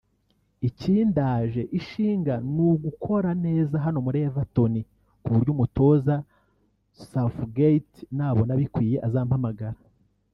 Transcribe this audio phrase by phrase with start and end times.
[0.67, 4.73] Ikindaje ishinga ni ugukora neza hano muri Everton
[5.21, 6.13] ku buryo umutoza
[7.09, 9.79] Southgate nabona bikwiye azampamagara